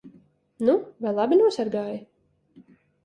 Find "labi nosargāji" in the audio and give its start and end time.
1.19-2.01